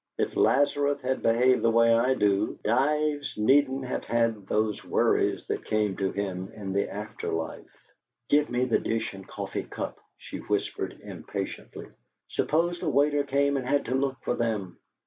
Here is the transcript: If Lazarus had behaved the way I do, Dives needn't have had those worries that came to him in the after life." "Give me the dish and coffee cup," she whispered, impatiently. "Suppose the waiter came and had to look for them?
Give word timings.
If 0.17 0.35
Lazarus 0.35 0.99
had 1.01 1.21
behaved 1.21 1.61
the 1.61 1.69
way 1.69 1.93
I 1.93 2.15
do, 2.15 2.57
Dives 2.63 3.37
needn't 3.37 3.85
have 3.85 4.03
had 4.03 4.47
those 4.47 4.83
worries 4.83 5.45
that 5.45 5.63
came 5.63 5.95
to 5.97 6.11
him 6.11 6.51
in 6.55 6.73
the 6.73 6.89
after 6.91 7.29
life." 7.31 7.69
"Give 8.27 8.49
me 8.49 8.65
the 8.65 8.79
dish 8.79 9.13
and 9.13 9.27
coffee 9.27 9.61
cup," 9.61 9.99
she 10.17 10.39
whispered, 10.39 10.99
impatiently. 11.03 11.89
"Suppose 12.29 12.79
the 12.79 12.89
waiter 12.89 13.23
came 13.23 13.57
and 13.57 13.65
had 13.67 13.85
to 13.85 13.93
look 13.93 14.17
for 14.23 14.33
them? 14.35 14.79